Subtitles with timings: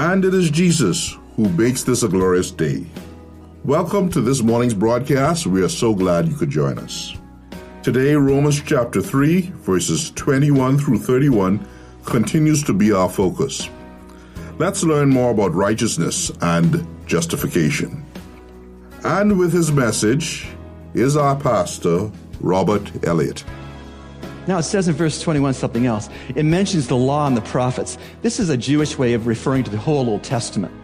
[0.00, 2.86] And it is Jesus who makes this a glorious day.
[3.66, 5.46] Welcome to this morning's broadcast.
[5.46, 7.18] We are so glad you could join us.
[7.82, 11.68] Today, Romans chapter 3, verses 21 through 31
[12.06, 13.68] continues to be our focus.
[14.56, 18.02] Let's learn more about righteousness and justification.
[19.04, 20.48] And with his message
[20.94, 22.10] is our pastor,
[22.40, 23.44] Robert Elliott.
[24.46, 26.08] Now it says in verse 21 something else.
[26.34, 27.98] It mentions the law and the prophets.
[28.22, 30.74] This is a Jewish way of referring to the whole Old Testament.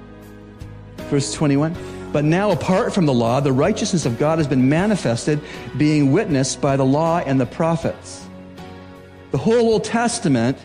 [1.09, 1.77] Verse 21.
[2.13, 5.41] But now, apart from the law, the righteousness of God has been manifested,
[5.77, 8.27] being witnessed by the law and the prophets.
[9.33, 10.57] The whole Old Testament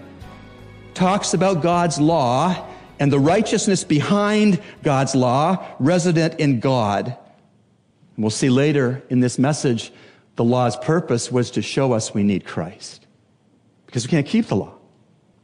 [0.93, 2.67] talks about God's law
[2.99, 7.07] and the righteousness behind God's law, resident in God.
[7.07, 9.91] And we'll see later in this message
[10.35, 13.05] the law's purpose was to show us we need Christ
[13.85, 14.73] because we can't keep the law.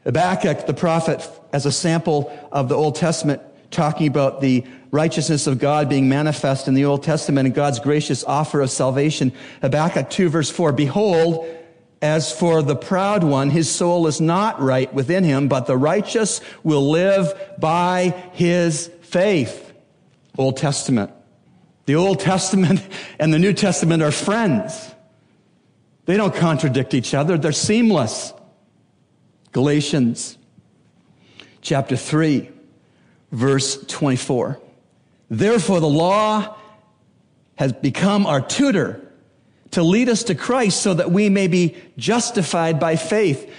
[0.05, 5.59] Habakkuk, the prophet, as a sample of the Old Testament, talking about the righteousness of
[5.59, 9.33] God being manifest in the Old Testament and God's gracious offer of salvation.
[9.61, 11.45] Habakkuk 2 verse 4, Behold,
[12.01, 16.41] as for the proud one, his soul is not right within him, but the righteous
[16.63, 19.73] will live by his faith.
[20.37, 21.11] Old Testament.
[21.87, 22.85] The Old Testament
[23.19, 24.93] and the New Testament are friends.
[26.05, 27.37] They don't contradict each other.
[27.37, 28.33] They're seamless.
[29.51, 30.37] Galatians
[31.61, 32.49] chapter 3,
[33.31, 34.61] verse 24.
[35.29, 36.55] Therefore, the law
[37.55, 39.01] has become our tutor
[39.71, 43.51] to lead us to Christ so that we may be justified by faith.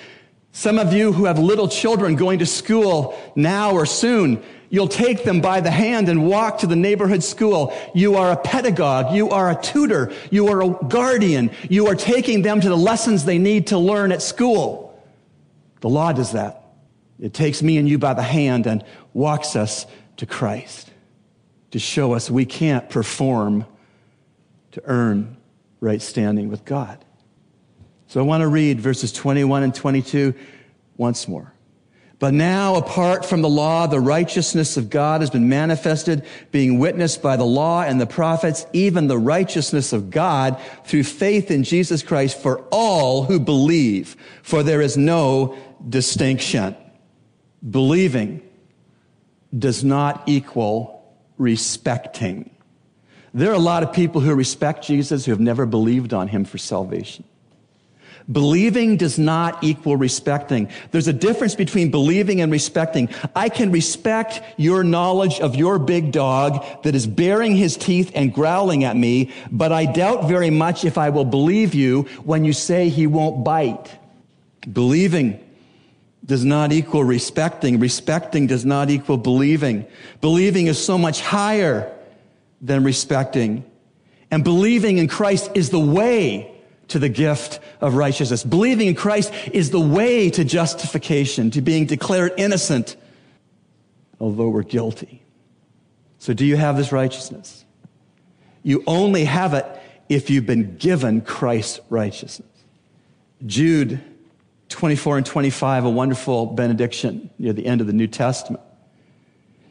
[0.52, 5.24] Some of you who have little children going to school now or soon, you'll take
[5.24, 7.76] them by the hand and walk to the neighborhood school.
[7.94, 9.14] You are a pedagogue.
[9.14, 10.12] You are a tutor.
[10.30, 11.50] You are a guardian.
[11.68, 15.02] You are taking them to the lessons they need to learn at school.
[15.80, 16.64] The law does that.
[17.20, 19.86] It takes me and you by the hand and walks us
[20.18, 20.90] to Christ
[21.70, 23.66] to show us we can't perform
[24.72, 25.36] to earn
[25.80, 27.04] right standing with God.
[28.06, 30.34] So I want to read verses 21 and 22
[30.96, 31.52] once more.
[32.18, 37.22] But now, apart from the law, the righteousness of God has been manifested, being witnessed
[37.22, 42.02] by the law and the prophets, even the righteousness of God through faith in Jesus
[42.02, 44.16] Christ for all who believe.
[44.42, 45.56] For there is no
[45.88, 46.76] distinction.
[47.68, 48.42] Believing
[49.56, 52.50] does not equal respecting.
[53.32, 56.44] There are a lot of people who respect Jesus who have never believed on him
[56.44, 57.24] for salvation.
[58.30, 60.68] Believing does not equal respecting.
[60.90, 63.08] There's a difference between believing and respecting.
[63.34, 68.32] I can respect your knowledge of your big dog that is baring his teeth and
[68.32, 72.52] growling at me, but I doubt very much if I will believe you when you
[72.52, 73.98] say he won't bite.
[74.70, 75.42] Believing
[76.26, 77.80] does not equal respecting.
[77.80, 79.86] Respecting does not equal believing.
[80.20, 81.90] Believing is so much higher
[82.60, 83.64] than respecting.
[84.30, 86.57] And believing in Christ is the way
[86.88, 88.42] to the gift of righteousness.
[88.44, 92.96] Believing in Christ is the way to justification, to being declared innocent,
[94.20, 95.22] although we're guilty.
[96.18, 97.64] So do you have this righteousness?
[98.62, 99.66] You only have it
[100.08, 102.48] if you've been given Christ's righteousness.
[103.46, 104.00] Jude
[104.68, 108.62] 24 and 25, a wonderful benediction near the end of the New Testament.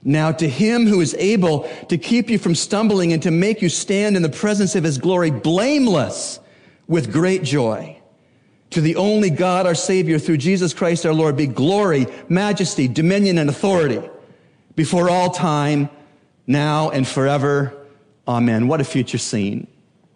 [0.04, 3.70] Now to him who is able to keep you from stumbling and to make you
[3.70, 6.40] stand in the presence of his glory blameless
[6.88, 8.00] with great joy.
[8.72, 13.38] To the only God, our Savior, through Jesus Christ our Lord, be glory, majesty, dominion,
[13.38, 14.02] and authority
[14.76, 15.90] before all time,
[16.46, 17.74] now and forever.
[18.28, 18.68] Amen.
[18.68, 19.68] What a future scene.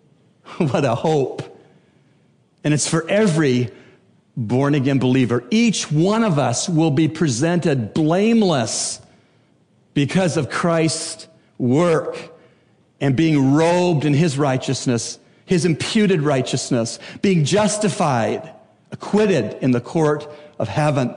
[0.58, 1.44] what a hope.
[2.64, 3.70] And it's for every
[4.36, 5.44] born again believer.
[5.50, 9.02] Each one of us will be presented blameless
[9.94, 11.28] because of Christ's
[11.58, 12.18] work
[13.00, 15.20] and being robed in his righteousness,
[15.52, 18.54] his imputed righteousness, being justified,
[18.94, 20.26] acquitted in the court
[20.58, 21.14] of heaven.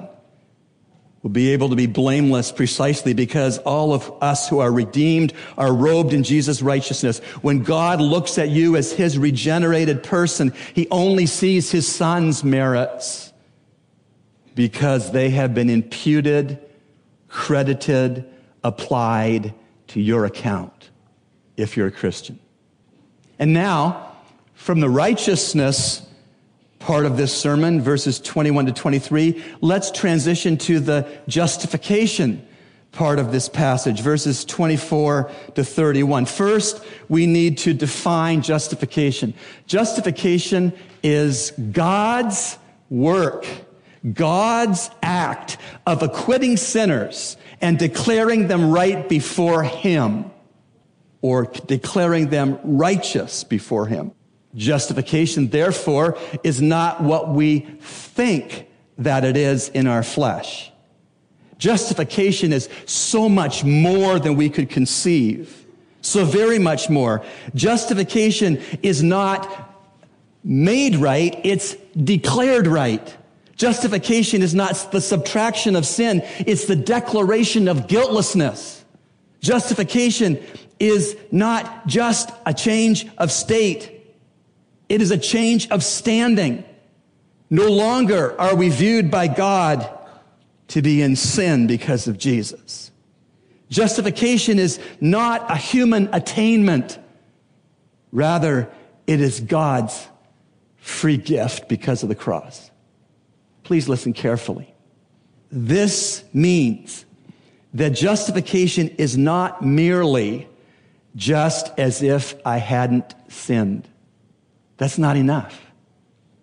[1.23, 5.73] We'll be able to be blameless precisely because all of us who are redeemed are
[5.73, 7.21] robed in Jesus' righteousness.
[7.43, 13.33] When God looks at you as his regenerated person, he only sees his son's merits
[14.57, 16.59] because they have been imputed,
[17.29, 18.29] credited,
[18.65, 19.55] applied
[19.87, 20.91] to your account
[21.57, 22.41] if you're a Christian.
[23.39, 24.11] And now,
[24.65, 26.01] from the righteousness
[26.79, 32.43] part of this sermon, verses 21 to 23, let's transition to the justification
[32.91, 36.25] part of this passage, verses 24 to 31.
[36.25, 39.35] First, we need to define justification.
[39.67, 40.73] Justification
[41.03, 42.57] is God's
[42.89, 43.47] work,
[44.15, 50.31] God's act of acquitting sinners and declaring them right before Him
[51.21, 54.13] or declaring them righteous before Him.
[54.55, 58.67] Justification, therefore, is not what we think
[58.99, 60.71] that it is in our flesh.
[61.59, 65.65] Justification is so much more than we could conceive.
[66.03, 67.25] So very much more.
[67.55, 69.73] Justification is not
[70.45, 73.17] made right, it's declared right.
[73.57, 78.85] Justification is not the subtraction of sin, it's the declaration of guiltlessness.
[79.41, 80.43] Justification
[80.79, 83.94] is not just a change of state.
[84.89, 86.65] It is a change of standing.
[87.51, 89.89] No longer are we viewed by God
[90.69, 92.91] to be in sin because of Jesus.
[93.71, 96.99] Justification is not a human attainment.
[98.13, 98.71] Rather,
[99.07, 100.09] it is God's
[100.77, 102.71] free gift because of the cross.
[103.63, 104.75] Please listen carefully.
[105.51, 107.05] This means
[107.73, 110.47] that justification is not merely
[111.17, 113.89] just as if I hadn't sinned.
[114.77, 115.61] That's not enough.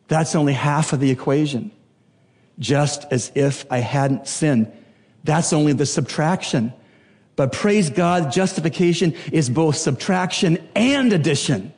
[0.07, 1.71] That's only half of the equation.
[2.59, 4.71] Just as if I hadn't sinned.
[5.23, 6.73] That's only the subtraction.
[7.35, 11.73] But praise God, justification is both subtraction and addition.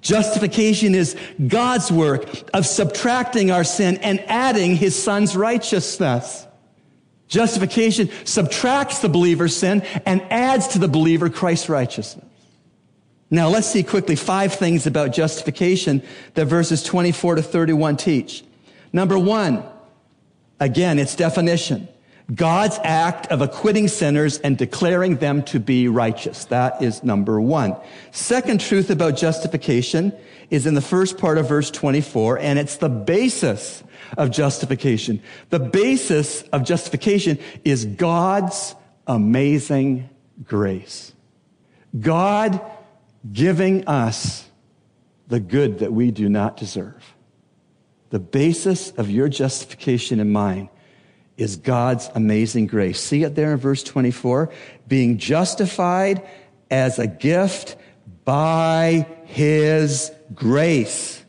[0.00, 1.16] Justification is
[1.48, 6.46] God's work of subtracting our sin and adding his son's righteousness.
[7.26, 12.27] Justification subtracts the believer's sin and adds to the believer Christ's righteousness.
[13.30, 16.02] Now let's see quickly five things about justification
[16.34, 18.44] that verses 24 to 31 teach.
[18.92, 19.62] Number one,
[20.60, 21.88] again, its definition.
[22.34, 26.44] God's act of acquitting sinners and declaring them to be righteous.
[26.46, 27.74] That is number one.
[28.10, 30.12] Second truth about justification
[30.50, 33.82] is in the first part of verse 24, and it's the basis
[34.18, 35.22] of justification.
[35.48, 38.74] The basis of justification is God's
[39.06, 40.10] amazing
[40.44, 41.14] grace.
[41.98, 42.60] God
[43.32, 44.48] giving us
[45.28, 47.14] the good that we do not deserve.
[48.10, 50.70] The basis of your justification and mine
[51.36, 53.00] is God's amazing grace.
[53.00, 54.50] See it there in verse 24?
[54.88, 56.26] Being justified
[56.70, 57.76] as a gift
[58.24, 61.22] by his grace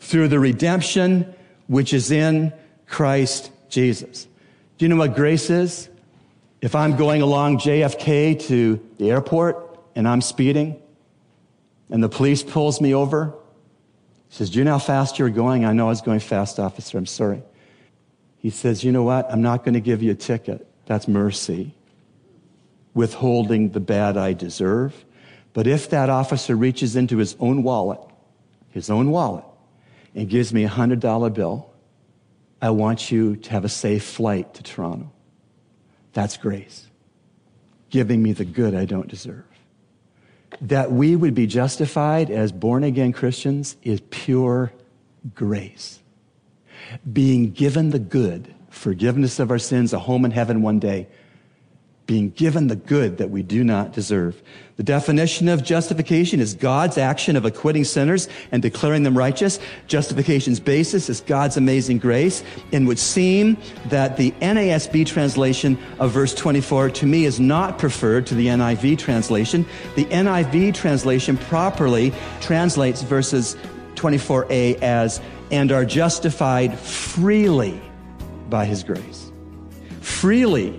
[0.00, 1.34] through the redemption
[1.66, 2.52] which is in
[2.86, 4.26] Christ Jesus.
[4.78, 5.88] Do you know what grace is?
[6.60, 10.80] If I'm going along JFK to the airport and I'm speeding
[11.92, 13.34] and the police pulls me over,
[14.30, 15.66] he says, Do you know how fast you're going?
[15.66, 16.96] I know I was going fast, officer.
[16.96, 17.42] I'm sorry.
[18.38, 19.30] He says, You know what?
[19.30, 20.66] I'm not going to give you a ticket.
[20.86, 21.74] That's mercy,
[22.94, 25.04] withholding the bad I deserve.
[25.52, 28.00] But if that officer reaches into his own wallet,
[28.70, 29.44] his own wallet,
[30.14, 31.70] and gives me a $100 bill,
[32.62, 35.12] I want you to have a safe flight to Toronto.
[36.14, 36.86] That's grace.
[37.90, 39.44] Giving me the good I don't deserve
[40.60, 44.72] that we would be justified as born again Christians is pure
[45.34, 46.00] grace.
[47.10, 51.08] Being given the good, forgiveness of our sins, a home in heaven one day,
[52.06, 54.42] being given the good that we do not deserve.
[54.82, 59.60] The definition of justification is God's action of acquitting sinners and declaring them righteous.
[59.86, 62.42] Justification's basis is God's amazing grace.
[62.72, 63.56] And would seem
[63.90, 68.98] that the NASB translation of verse 24 to me is not preferred to the NIV
[68.98, 69.64] translation.
[69.94, 73.56] The NIV translation properly translates verses
[73.94, 75.20] 24a as,
[75.52, 77.80] and are justified freely
[78.48, 79.30] by his grace.
[80.00, 80.76] Freely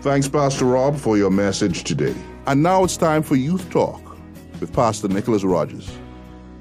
[0.00, 2.16] Thanks, Pastor Rob, for your message today.
[2.48, 4.00] And now it's time for Youth Talk
[4.58, 5.86] with Pastor Nicholas Rogers.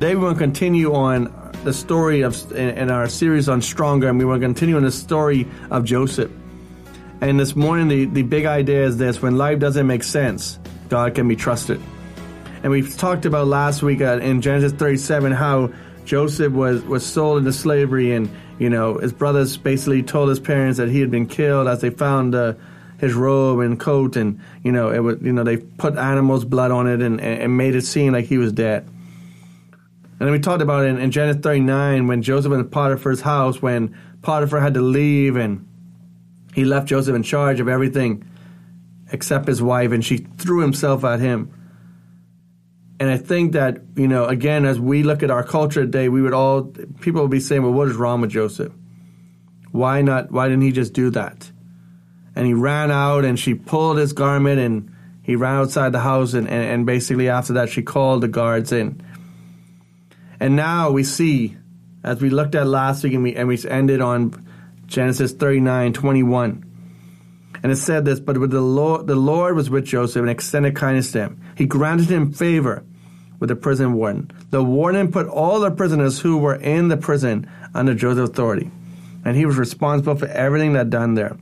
[0.01, 4.19] Today we're going to continue on the story of in our series on Stronger, and
[4.19, 6.29] we want to continue on the story of Joseph.
[7.21, 11.15] And this morning, the, the big idea is this when life doesn't make sense, God
[11.15, 11.81] can be trusted.
[12.63, 15.71] And we've talked about last week uh, in Genesis 37 how
[16.03, 18.29] Joseph was, was sold into slavery, and
[18.59, 21.91] you know his brothers basically told his parents that he had been killed as they
[21.91, 22.55] found uh,
[22.99, 26.71] his robe and coat, and you know it was you know they put animals' blood
[26.71, 28.87] on it and, and made it seem like he was dead.
[30.19, 33.61] And then we talked about it in, in Genesis 39 when Joseph in Potiphar's house
[33.61, 35.67] when Potiphar had to leave and
[36.55, 38.23] he left Joseph in charge of everything
[39.11, 41.53] except his wife, and she threw himself at him.
[42.99, 46.21] And I think that, you know, again, as we look at our culture today, we
[46.21, 46.63] would all,
[46.99, 48.73] people would be saying, well, what is wrong with Joseph?
[49.71, 51.51] Why not, why didn't he just do that?
[52.37, 56.35] And he ran out and she pulled his garment and he ran outside the house
[56.35, 59.01] and, and, and basically after that she called the guards in.
[60.39, 61.57] And now we see,
[62.03, 64.45] as we looked at last week and we, and we ended on
[64.85, 66.63] Genesis 39, 21.
[67.63, 70.75] And it said this, but with the Lord, the Lord was with Joseph and extended
[70.75, 71.41] kindness to him.
[71.57, 72.85] He granted him favor
[73.39, 74.29] with the prison warden.
[74.51, 78.69] The warden put all the prisoners who were in the prison under Joseph's authority,
[79.25, 81.35] and he was responsible for everything that done there.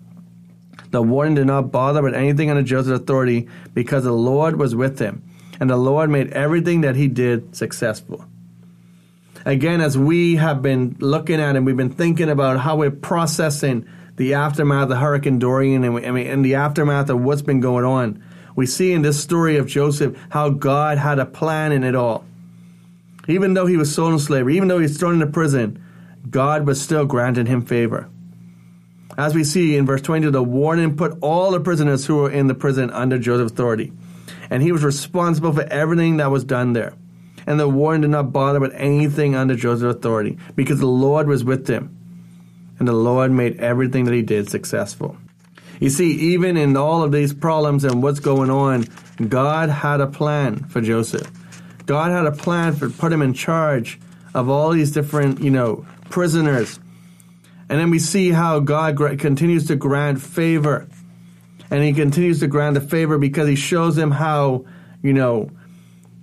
[0.91, 4.99] The warden did not bother with anything under Joseph's authority because the Lord was with
[4.99, 5.23] him,
[5.59, 8.25] and the Lord made everything that he did successful.
[9.45, 13.85] Again, as we have been looking at and we've been thinking about how we're processing
[14.15, 17.85] the aftermath of the Hurricane Dorian and, we, and, the aftermath of what's been going
[17.85, 18.23] on,
[18.55, 22.25] we see in this story of Joseph how God had a plan in it all.
[23.27, 25.83] Even though he was sold in slavery, even though he was thrown into prison,
[26.29, 28.09] God was still granting him favor.
[29.17, 32.47] As we see in verse 22, the warden put all the prisoners who were in
[32.47, 33.93] the prison under Joseph's authority,
[34.49, 36.93] and he was responsible for everything that was done there.
[37.47, 41.43] And the warden did not bother with anything under Joseph's authority, because the Lord was
[41.43, 41.95] with him,
[42.79, 45.17] and the Lord made everything that he did successful.
[45.79, 48.85] You see, even in all of these problems and what's going on,
[49.27, 51.29] God had a plan for Joseph.
[51.85, 53.99] God had a plan for put him in charge
[54.33, 56.79] of all these different, you know, prisoners.
[57.69, 60.87] And then we see how God continues to grant favor.
[61.71, 64.65] And he continues to grant the favor because he shows him how,
[65.01, 65.49] you know,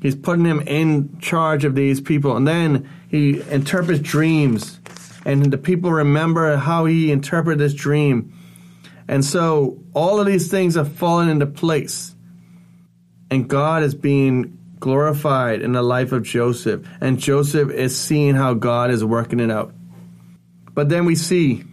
[0.01, 2.37] he's putting him in charge of these people.
[2.37, 4.79] And then he interprets dreams.
[5.25, 8.33] And the people remember how he interpreted this dream.
[9.09, 12.15] And so all of these things have fallen into place.
[13.31, 16.87] And God is being glorified in the life of Joseph.
[17.01, 19.75] And Joseph is seeing how God is working it out.
[20.75, 21.64] But then we see,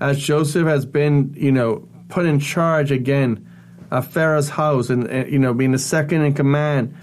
[0.00, 3.48] as Joseph has been, you know, put in charge again
[3.90, 6.94] of Pharaoh's house and, and you know, being the second in command,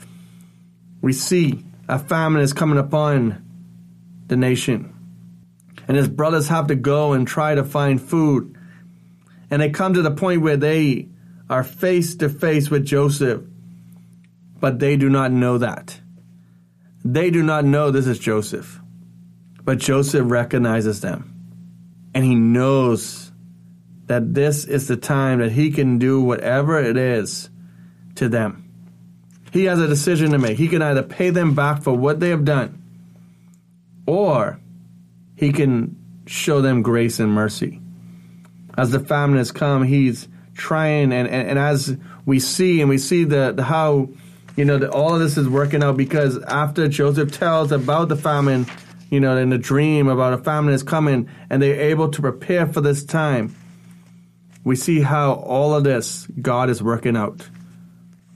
[1.01, 3.45] we see a famine is coming upon
[4.27, 4.95] the nation.
[5.87, 8.55] And his brothers have to go and try to find food.
[9.49, 11.09] And they come to the point where they
[11.49, 13.41] are face to face with Joseph,
[14.59, 15.99] but they do not know that.
[17.03, 18.78] They do not know this is Joseph.
[19.63, 21.35] But Joseph recognizes them.
[22.13, 23.31] And he knows
[24.07, 27.49] that this is the time that he can do whatever it is
[28.15, 28.65] to them.
[29.51, 30.57] He has a decision to make.
[30.57, 32.83] He can either pay them back for what they have done,
[34.05, 34.59] or
[35.35, 37.81] he can show them grace and mercy.
[38.77, 42.97] As the famine has come, he's trying, and, and, and as we see, and we
[42.97, 44.09] see the, the how,
[44.55, 48.15] you know, that all of this is working out because after Joseph tells about the
[48.15, 48.65] famine,
[49.09, 52.67] you know, in a dream about a famine is coming, and they're able to prepare
[52.67, 53.55] for this time,
[54.63, 57.47] we see how all of this God is working out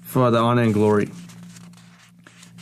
[0.02, 1.10] for the honor and glory.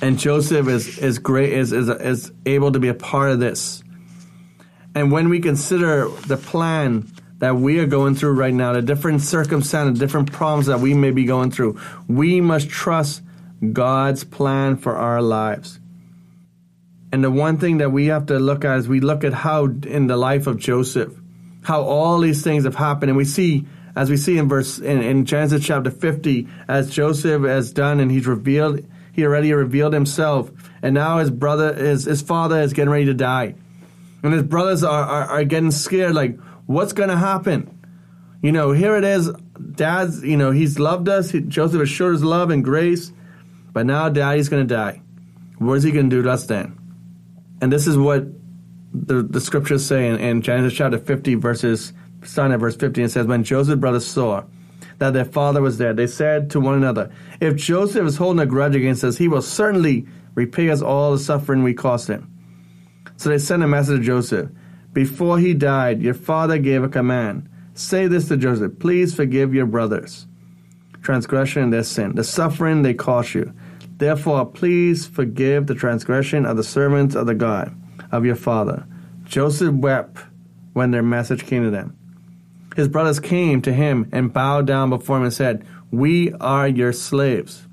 [0.02, 3.84] And Joseph is, is great is, is is able to be a part of this.
[4.96, 9.22] And when we consider the plan that we are going through right now, the different
[9.22, 13.22] circumstances, different problems that we may be going through, we must trust
[13.74, 15.80] God's plan for our lives.
[17.12, 19.66] And the one thing that we have to look at is we look at how
[19.66, 21.14] in the life of Joseph,
[21.64, 23.66] how all these things have happened, and we see
[23.96, 28.12] as we see in verse in, in Genesis chapter 50, as Joseph has done and
[28.12, 30.50] he's revealed, he already revealed himself,
[30.82, 33.56] and now his brother, his, his father is getting ready to die.
[34.24, 37.78] And his brothers are, are, are getting scared, like, what's going to happen?
[38.42, 39.30] You know, here it is,
[39.76, 43.12] dad's, you know, he's loved us, he, Joseph has showed his love and grace,
[43.74, 45.02] but now daddy's going to die.
[45.58, 46.78] What is he going to do to us then?
[47.62, 48.26] And this is what
[48.94, 53.10] the, the scriptures say in, in Genesis chapter 50, verses starting at verse 15, it
[53.10, 54.44] says, When Joseph's brothers saw
[54.98, 58.46] that their father was there, they said to one another, If Joseph is holding a
[58.46, 62.28] grudge against us, he will certainly repay us all the suffering we caused him.
[63.18, 64.50] So they sent a message to Joseph.
[64.94, 67.50] Before he died, your father gave a command.
[67.74, 70.28] Say this to Joseph, please forgive your brothers.
[71.02, 73.54] Transgression and their sin, the suffering they caused you.
[74.02, 77.72] Therefore, please forgive the transgression of the servants of the God
[78.12, 78.88] of your father.
[79.26, 80.18] Joseph wept
[80.74, 81.96] when their message came to them
[82.76, 86.94] his brothers came to him and bowed down before him and said, We are your
[86.94, 87.68] slaves.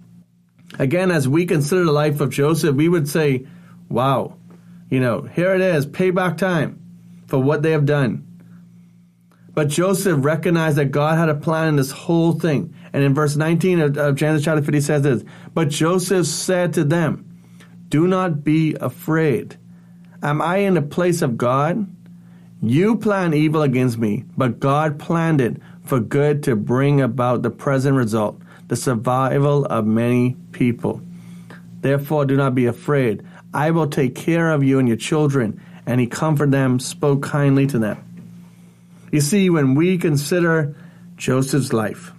[0.78, 3.46] Again, as we consider the life of Joseph, we would say,
[3.88, 4.36] Wow,
[4.90, 6.82] you know, here it is, payback time
[7.26, 8.26] for what they have done.
[9.54, 12.74] But Joseph recognized that God had a plan in this whole thing.
[12.98, 15.22] And in verse 19 of, of Genesis chapter 50 says this
[15.54, 17.38] But Joseph said to them,
[17.88, 19.56] Do not be afraid.
[20.20, 21.86] Am I in the place of God?
[22.60, 27.50] You plan evil against me, but God planned it for good to bring about the
[27.50, 31.00] present result, the survival of many people.
[31.80, 33.24] Therefore, do not be afraid.
[33.54, 35.62] I will take care of you and your children.
[35.86, 38.04] And he comforted them, spoke kindly to them.
[39.12, 40.74] You see, when we consider
[41.16, 42.12] Joseph's life,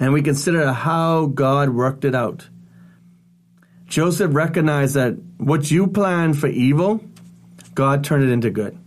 [0.00, 2.48] and we consider how God worked it out,
[3.84, 7.04] Joseph recognized that what you planned for evil,
[7.74, 8.78] God turned it into good.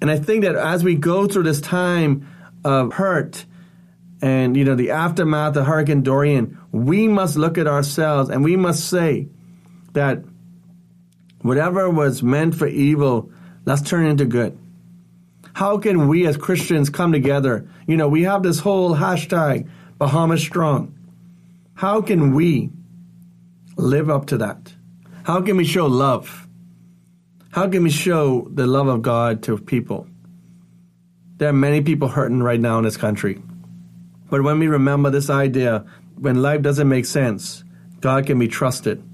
[0.00, 2.26] And I think that as we go through this time
[2.64, 3.44] of hurt
[4.20, 8.56] and you know the aftermath of Hurricane Dorian, we must look at ourselves and we
[8.56, 9.28] must say
[9.92, 10.24] that
[11.42, 13.30] whatever was meant for evil,
[13.64, 14.58] let's turn into good.
[15.54, 17.68] How can we as Christians come together?
[17.86, 19.68] You know, we have this whole hashtag
[20.02, 20.98] Bahamas Strong.
[21.74, 22.70] How can we
[23.76, 24.74] live up to that?
[25.22, 26.48] How can we show love?
[27.52, 30.08] How can we show the love of God to people?
[31.36, 33.40] There are many people hurting right now in this country.
[34.28, 35.84] But when we remember this idea,
[36.16, 37.62] when life doesn't make sense,
[38.00, 39.04] God can be trusted.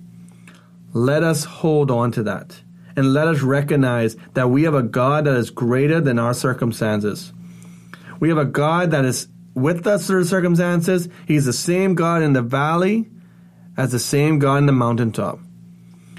[0.94, 2.62] Let us hold on to that.
[2.96, 7.34] And let us recognize that we have a God that is greater than our circumstances.
[8.20, 9.28] We have a God that is
[9.58, 11.08] with us through the circumstances.
[11.26, 13.06] He's the same God in the valley
[13.76, 15.38] as the same God in the mountaintop.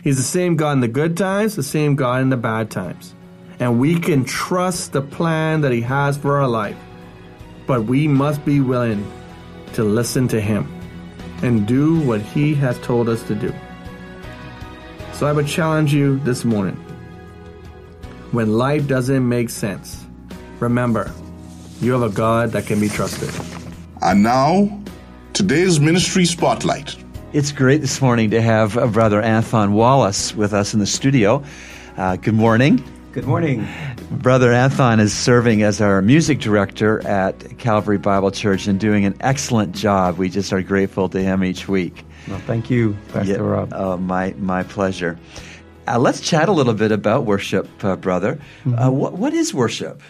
[0.04, 3.14] He's the same God in the good times, the same God in the bad times.
[3.60, 6.78] And we can trust the plan that He has for our life.
[7.68, 9.06] But we must be willing
[9.74, 10.68] to listen to Him
[11.44, 13.54] and do what He has told us to do.
[15.14, 16.78] So I would challenge you this morning.
[18.32, 20.06] When life doesn't make sense,
[20.60, 21.12] remember,
[21.82, 23.30] you have a God that can be trusted.
[24.02, 24.82] And now,
[25.34, 26.96] today's ministry spotlight.
[27.34, 31.44] It's great this morning to have uh, Brother Anthon Wallace with us in the studio.
[31.98, 32.84] Uh, good morning.
[33.12, 33.68] Good morning.
[34.12, 39.16] Brother Anthon is serving as our music director at Calvary Bible Church and doing an
[39.22, 40.18] excellent job.
[40.18, 42.04] We just are grateful to him each week.
[42.28, 43.74] Well, thank you, Pastor Yeah, Rob.
[43.74, 45.18] uh, my, my pleasure.
[45.88, 48.40] Uh, let's chat a little bit about worship, uh, brother.
[48.66, 50.02] Uh, what, what is worship?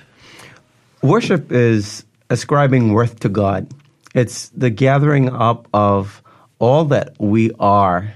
[1.02, 3.72] Worship is ascribing worth to God.
[4.14, 6.22] It's the gathering up of
[6.60, 8.14] all that we are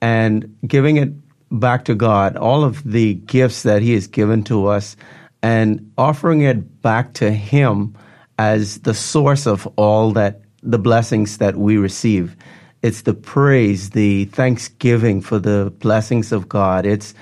[0.00, 1.12] and giving it
[1.50, 4.96] back to God, all of the gifts that He has given to us,
[5.42, 7.94] and offering it back to Him
[8.38, 12.36] as the source of all that the blessings that we receive.
[12.80, 16.86] It's the praise, the thanksgiving for the blessings of God.
[16.86, 17.12] It's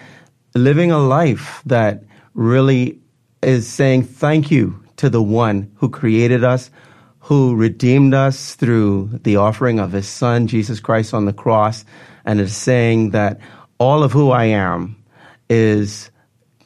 [0.54, 3.00] living a life that really
[3.42, 6.70] is saying thank you to the one who created us,
[7.18, 11.84] who redeemed us through the offering of his son, Jesus Christ, on the cross,
[12.24, 13.40] and is saying that
[13.78, 15.02] all of who I am
[15.50, 16.12] is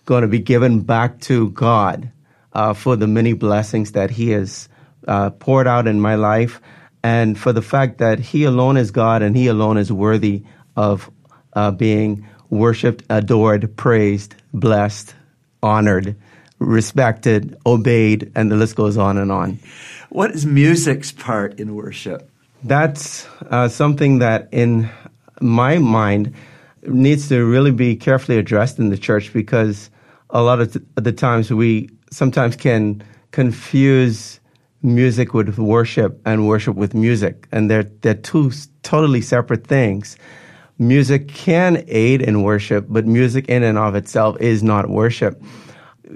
[0.05, 2.13] going to be given back to God
[2.53, 4.69] uh, for the many blessings that he has
[5.09, 6.61] uh, poured out in my life,
[7.03, 10.43] and for the fact that he alone is God and he alone is worthy
[10.77, 11.11] of
[11.55, 15.15] uh, being worshiped, adored, praised, blessed,
[15.63, 16.17] honored,
[16.59, 19.59] respected, obeyed, and the list goes on and on.
[20.11, 22.31] What is music's part in worship?
[22.65, 24.89] That's uh, something that, in
[25.41, 26.35] my mind,
[26.83, 29.91] needs to really be carefully addressed in the church because
[30.31, 34.41] a lot of th- the times we sometimes can confuse
[34.83, 40.17] music with worship and worship with music, and they're they're two s- totally separate things.
[40.79, 45.43] Music can aid in worship, but music in and of itself is not worship.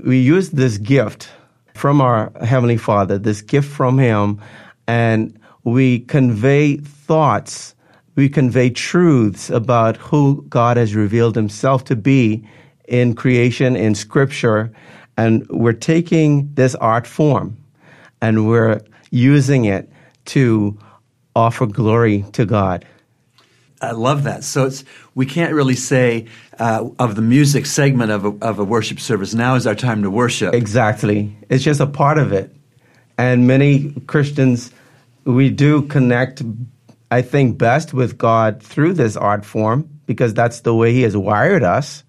[0.04, 1.28] We use this gift
[1.74, 4.40] from our Heavenly Father, this gift from Him,
[4.86, 7.74] and we convey thoughts,
[8.14, 12.46] we convey truths about who God has revealed Himself to be
[12.86, 14.72] in creation, in Scripture,
[15.16, 17.56] and we're taking this art form
[18.22, 19.90] and we're using it
[20.26, 20.78] to
[21.34, 22.84] offer glory to God.
[23.80, 24.44] I love that.
[24.44, 26.26] So it's we can't really say
[26.58, 29.34] uh, of the music segment of a, of a worship service.
[29.34, 30.54] Now is our time to worship.
[30.54, 31.34] Exactly.
[31.48, 32.54] It's just a part of it.
[33.16, 34.70] And many Christians,
[35.24, 36.42] we do connect,
[37.10, 41.16] I think, best with God through this art form because that's the way He has
[41.16, 42.04] wired us.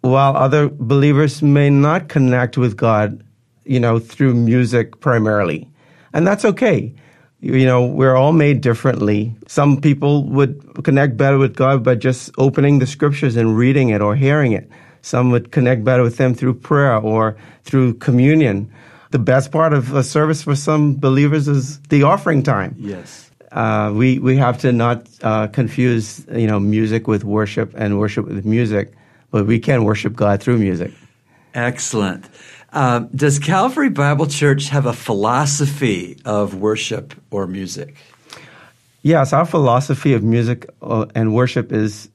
[0.00, 3.24] While other believers may not connect with God,
[3.64, 5.68] you know, through music primarily.
[6.12, 6.94] And that's okay.
[7.40, 9.36] You know, we're all made differently.
[9.46, 14.00] Some people would connect better with God by just opening the scriptures and reading it
[14.00, 14.70] or hearing it.
[15.02, 18.72] Some would connect better with them through prayer or through communion.
[19.10, 22.74] The best part of a service for some believers is the offering time.
[22.78, 23.30] Yes.
[23.52, 28.26] Uh, we we have to not uh, confuse you know music with worship and worship
[28.26, 28.92] with music,
[29.30, 30.92] but we can worship God through music.
[31.54, 32.28] Excellent.
[32.76, 37.96] Um, does Calvary Bible Church have a philosophy of worship or music?
[39.00, 42.10] Yes, our philosophy of music uh, and worship is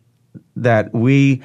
[0.56, 1.42] that we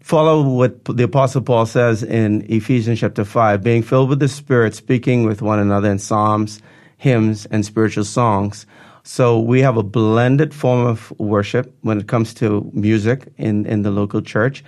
[0.00, 4.74] follow what the Apostle Paul says in Ephesians chapter 5 being filled with the Spirit,
[4.74, 6.60] speaking with one another in psalms,
[6.98, 8.66] hymns, and spiritual songs.
[9.02, 13.80] So we have a blended form of worship when it comes to music in, in
[13.80, 14.62] the local church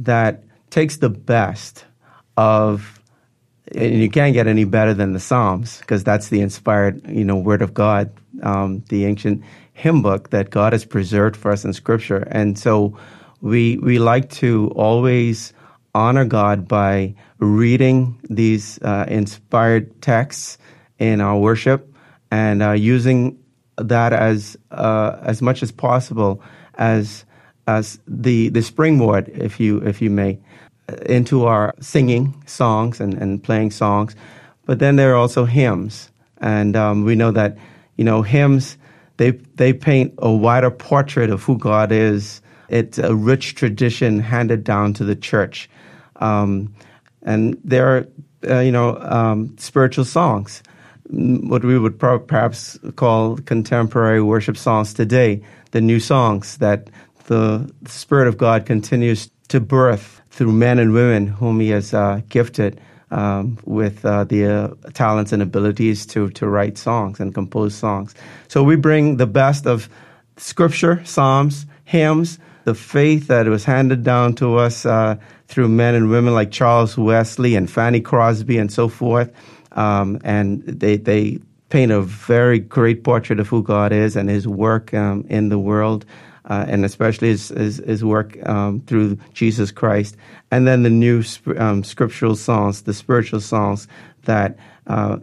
[0.00, 1.86] that takes the best
[2.36, 3.00] of
[3.74, 7.36] and you can't get any better than the Psalms because that's the inspired, you know,
[7.36, 8.10] Word of God,
[8.42, 12.26] um, the ancient hymn book that God has preserved for us in Scripture.
[12.30, 12.96] And so
[13.40, 15.52] we we like to always
[15.94, 20.58] honor God by reading these uh, inspired texts
[20.98, 21.92] in our worship
[22.30, 23.38] and uh, using
[23.76, 26.42] that as uh, as much as possible
[26.74, 27.24] as
[27.66, 30.38] as the the springboard, if you if you may,
[31.06, 34.14] into our singing songs and, and playing songs.
[34.66, 37.56] But then there are also hymns, and um, we know that
[37.96, 38.76] you know hymns
[39.16, 42.40] they they paint a wider portrait of who God is.
[42.68, 45.68] It's a rich tradition handed down to the church,
[46.16, 46.74] um,
[47.22, 48.06] and there are
[48.48, 50.62] uh, you know um, spiritual songs,
[51.10, 55.42] what we would pro- perhaps call contemporary worship songs today,
[55.72, 56.88] the new songs that
[57.26, 62.20] the Spirit of God continues to birth through men and women whom He has uh,
[62.28, 62.80] gifted
[63.12, 68.14] um, with uh, the uh, talents and abilities to, to write songs and compose songs.
[68.48, 69.88] So we bring the best of
[70.36, 75.16] Scripture, Psalms, hymns, the faith that was handed down to us uh,
[75.46, 79.30] through men and women like Charles Wesley and Fanny Crosby and so forth.
[79.72, 84.48] Um, and they, they paint a very great portrait of who God is and His
[84.48, 86.04] work um, in the world
[86.44, 90.16] uh, and especially his, his, his work um, through Jesus Christ.
[90.50, 91.22] And then the new
[91.56, 93.88] um, scriptural songs, the spiritual songs
[94.24, 95.18] that uh,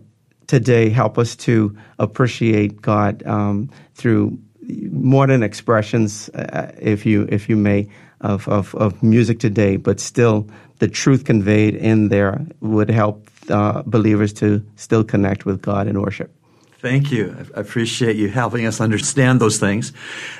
[0.48, 7.56] today help us to appreciate God um, through modern expressions, uh, if you if you
[7.56, 7.90] may,
[8.22, 10.48] of, of, of music today, but still
[10.80, 16.02] the truth conveyed in there would help uh, believers to still connect with God in
[16.02, 16.36] worship.
[16.82, 17.36] Thank you.
[17.56, 19.94] I appreciate you helping us understand those things.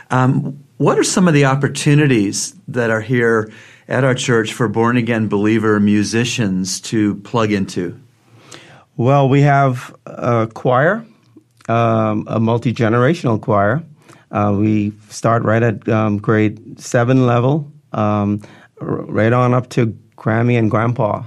[0.10, 3.52] Um, what are some of the opportunities that are here
[3.88, 8.00] at our church for born again believer musicians to plug into?
[8.98, 11.06] Well, we have a choir,
[11.70, 13.84] um, a multi generational choir.
[14.32, 18.42] Uh, we start right at um, grade seven level, um,
[18.80, 21.22] right on up to Grammy and Grandpa,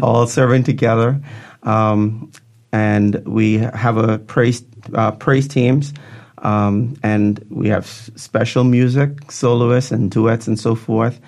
[0.00, 1.20] all serving together.
[2.72, 5.94] And we have a praise uh, praise teams,
[6.38, 11.20] um, and we have special music, soloists and duets and so forth.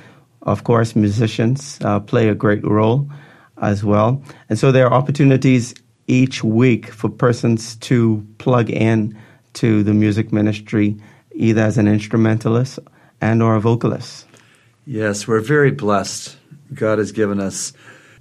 [0.42, 3.09] Of course, musicians uh, play a great role
[3.61, 5.74] as well, and so there are opportunities
[6.07, 9.16] each week for persons to plug in
[9.55, 10.96] to the music ministry,
[11.33, 12.79] either as an instrumentalist
[13.20, 14.27] and or a vocalist.
[14.87, 16.37] Yes, we're very blessed.
[16.72, 17.72] God has given us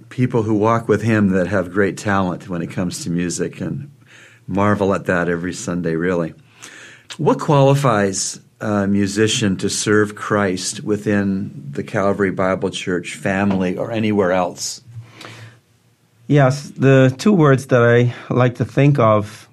[0.08, 3.90] people who walk with Him that have great talent when it comes to music and
[4.46, 6.34] marvel at that every Sunday, really.
[7.16, 14.32] What qualifies a musician to serve Christ within the Calvary Bible Church family or anywhere
[14.32, 14.82] else?
[16.26, 19.48] Yes, the two words that I like to think of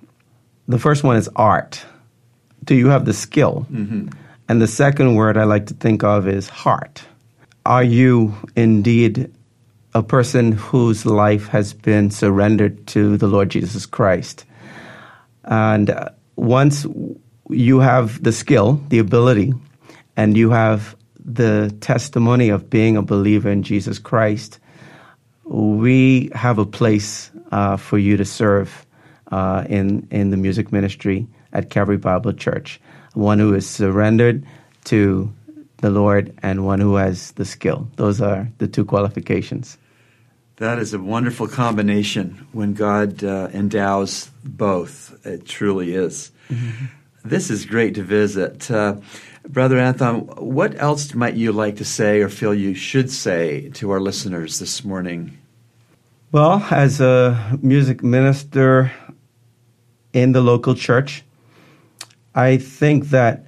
[0.68, 1.86] the first one is art.
[2.64, 3.68] Do you have the skill?
[3.72, 4.10] Mm-hmm.
[4.50, 7.04] And the second word I like to think of is heart.
[7.66, 9.32] Are you indeed
[9.96, 14.44] a person whose life has been surrendered to the Lord Jesus Christ.
[15.46, 16.86] And uh, once
[17.50, 19.54] you have the skill, the ability,
[20.18, 24.60] and you have the testimony of being a believer in Jesus Christ,
[25.46, 28.86] we have a place uh, for you to serve
[29.32, 32.82] uh, in, in the music ministry at Calvary Bible Church.
[33.14, 34.46] One who is surrendered
[34.86, 35.32] to
[35.78, 37.88] the Lord and one who has the skill.
[37.96, 39.78] Those are the two qualifications.
[40.58, 45.26] That is a wonderful combination when God uh, endows both.
[45.26, 46.32] It truly is.
[46.50, 46.86] Mm-hmm.
[47.26, 48.72] This is great to visit.
[48.72, 48.96] Uh,
[49.48, 53.92] Brother Anthony, what else might you like to say or feel you should say to
[53.92, 55.38] our listeners this morning?
[56.32, 58.94] Well, as a music minister
[60.14, 61.24] in the local church,
[62.34, 63.46] I think that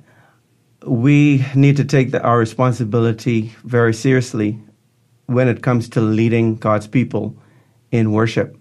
[0.85, 4.59] we need to take the, our responsibility very seriously
[5.27, 7.35] when it comes to leading God's people
[7.91, 8.57] in worship.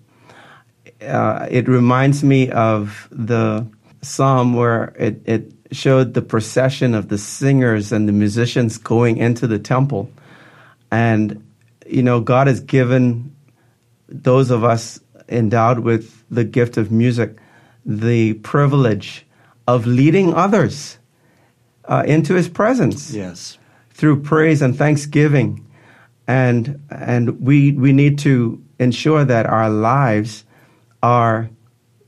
[1.00, 3.66] Uh, it reminds me of the
[4.02, 9.46] psalm where it, it showed the procession of the singers and the musicians going into
[9.46, 10.10] the temple.
[10.90, 11.44] And,
[11.86, 13.34] you know, God has given
[14.08, 17.36] those of us endowed with the gift of music
[17.84, 19.26] the privilege
[19.66, 20.98] of leading others
[21.86, 23.58] uh, into His presence Yes.
[23.90, 25.65] through praise and thanksgiving.
[26.26, 30.44] And, and we, we need to ensure that our lives
[31.02, 31.48] are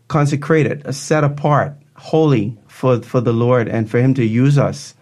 [0.09, 4.95] consecrated, set apart, holy for, for the Lord and for Him to use us.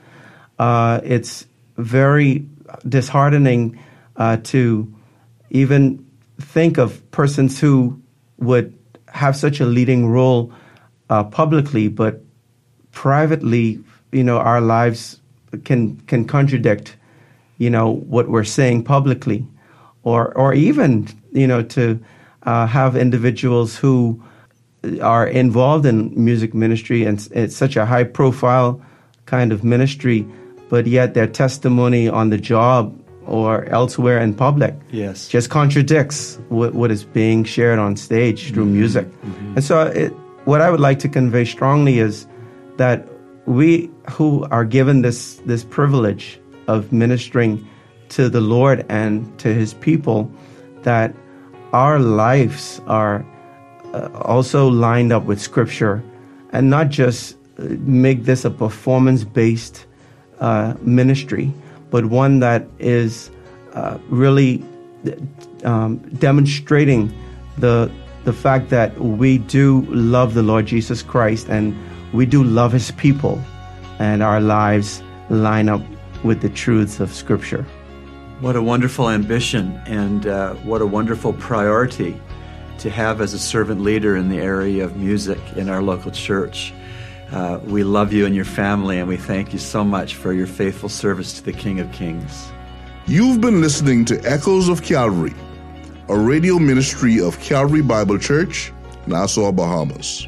[0.58, 2.46] Uh, it's very
[2.88, 3.78] disheartening
[4.16, 4.92] uh, to
[5.50, 6.04] even
[6.40, 8.00] think of persons who
[8.38, 8.76] would
[9.08, 10.52] have such a leading role
[11.08, 12.22] uh, publicly, but
[12.92, 15.20] privately, you know, our lives
[15.64, 16.96] can can contradict,
[17.58, 19.46] you know, what we're saying publicly,
[20.02, 21.98] or or even you know to
[22.44, 24.22] uh, have individuals who
[25.02, 28.80] are involved in music ministry and it's, such a high profile
[29.26, 30.26] kind of ministry,
[30.68, 35.26] but yet their testimony on the job or elsewhere in public Yes.
[35.26, 39.08] just contradicts what, what is being shared on stage through music.
[39.56, 40.10] And so, it,
[40.44, 42.28] what I would like to convey strongly is
[42.76, 43.08] that
[43.46, 47.66] we who are given this, this privilege of ministering
[48.10, 50.30] to the Lord and to His people,
[50.82, 51.14] that
[51.72, 53.24] our lives are
[53.92, 56.02] uh, also lined up with Scripture
[56.50, 59.86] and not just uh, make this a performance based
[60.40, 61.52] uh, ministry,
[61.90, 63.30] but one that is
[63.74, 64.64] uh, really
[65.64, 67.12] um, demonstrating
[67.58, 67.90] the
[68.24, 71.76] the fact that we do love the Lord Jesus Christ and
[72.12, 73.40] we do love His people,
[73.98, 75.80] and our lives line up
[76.26, 77.64] with the truths of Scripture.
[78.40, 82.20] What a wonderful ambition and uh, what a wonderful priority
[82.78, 86.74] to have as a servant leader in the area of music in our local church.
[87.32, 90.46] Uh, we love you and your family, and we thank you so much for your
[90.46, 92.50] faithful service to the King of Kings.
[93.06, 95.34] You've been listening to Echoes of Calvary,
[96.08, 98.72] a radio ministry of Calvary Bible Church,
[99.06, 100.26] Nassau, Bahamas.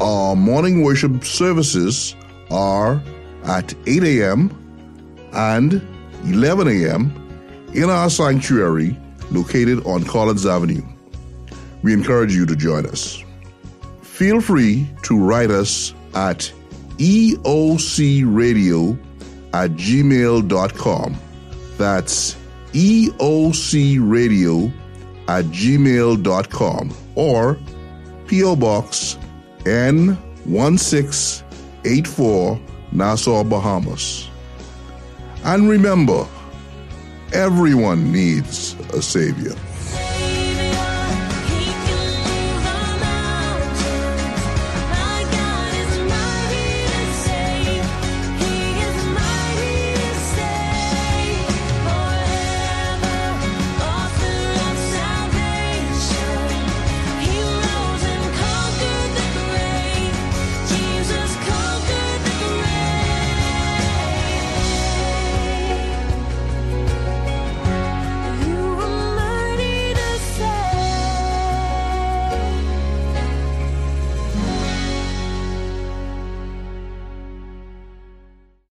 [0.00, 2.14] Our morning worship services
[2.50, 3.02] are
[3.44, 4.67] at 8 a.m.
[5.32, 5.82] and
[6.24, 7.12] 11 a.m.
[7.74, 8.96] in our sanctuary
[9.30, 10.82] located on Collins Avenue.
[11.82, 13.22] We encourage you to join us.
[14.02, 16.50] Feel free to write us at
[16.96, 18.98] eocradio
[19.52, 21.16] at gmail.com.
[21.76, 22.36] That's
[22.72, 24.72] eocradio
[25.28, 27.58] at gmail.com or
[28.26, 28.56] P.O.
[28.56, 29.18] Box
[29.60, 32.60] N1684
[32.92, 34.27] Nassau, Bahamas.
[35.48, 36.26] And remember,
[37.32, 39.54] everyone needs a Savior.